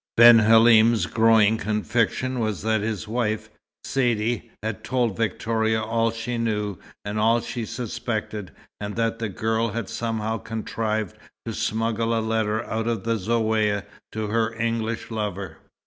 [0.17, 3.51] Ben Halim's growing conviction was that his wife,
[3.85, 9.69] Saidee, had told Victoria all she knew and all she suspected, and that the girl
[9.73, 13.83] had somehow contrived to smuggle a letter out of the Zaouïa
[14.13, 15.57] to her English lover.